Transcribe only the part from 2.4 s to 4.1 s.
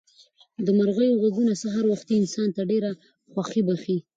ته ډېره خوښي بښي.